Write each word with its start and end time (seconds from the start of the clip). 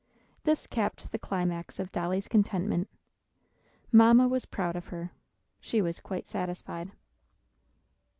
This 0.45 0.65
capped 0.65 1.11
the 1.11 1.19
climax 1.19 1.77
of 1.77 1.91
Dolly's 1.91 2.27
contentment. 2.27 2.89
Mamma 3.91 4.27
was 4.27 4.45
proud 4.47 4.75
of 4.75 4.87
her; 4.87 5.11
she 5.59 5.79
was 5.79 5.99
quite 5.99 6.25
satisfied. 6.25 6.89